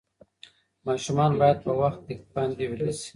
[0.87, 2.01] ماشومان باید په وخت
[2.33, 3.09] باندې ویده شي.